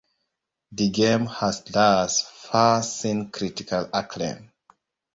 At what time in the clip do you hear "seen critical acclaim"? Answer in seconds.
2.81-4.51